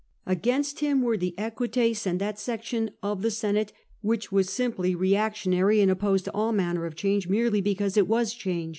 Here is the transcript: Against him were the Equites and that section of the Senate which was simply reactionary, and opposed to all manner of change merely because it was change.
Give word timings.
Against 0.25 0.79
him 0.79 1.03
were 1.03 1.15
the 1.15 1.35
Equites 1.37 2.07
and 2.07 2.19
that 2.19 2.39
section 2.39 2.89
of 3.03 3.21
the 3.21 3.29
Senate 3.29 3.71
which 4.01 4.31
was 4.31 4.49
simply 4.49 4.95
reactionary, 4.95 5.79
and 5.79 5.91
opposed 5.91 6.25
to 6.25 6.31
all 6.33 6.51
manner 6.51 6.87
of 6.87 6.95
change 6.95 7.27
merely 7.29 7.61
because 7.61 7.95
it 7.97 8.07
was 8.07 8.33
change. 8.33 8.69